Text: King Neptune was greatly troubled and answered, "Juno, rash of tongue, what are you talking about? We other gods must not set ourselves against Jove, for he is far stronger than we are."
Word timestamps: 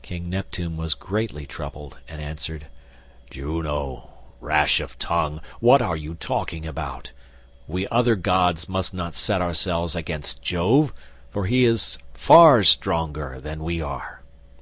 King 0.00 0.30
Neptune 0.30 0.78
was 0.78 0.94
greatly 0.94 1.44
troubled 1.44 1.98
and 2.08 2.22
answered, 2.22 2.66
"Juno, 3.28 4.08
rash 4.40 4.80
of 4.80 4.98
tongue, 4.98 5.42
what 5.60 5.82
are 5.82 5.96
you 5.98 6.14
talking 6.14 6.66
about? 6.66 7.12
We 7.66 7.86
other 7.88 8.16
gods 8.16 8.70
must 8.70 8.94
not 8.94 9.14
set 9.14 9.42
ourselves 9.42 9.94
against 9.94 10.40
Jove, 10.40 10.94
for 11.28 11.44
he 11.44 11.66
is 11.66 11.98
far 12.14 12.64
stronger 12.64 13.38
than 13.38 13.62
we 13.62 13.82
are." 13.82 14.22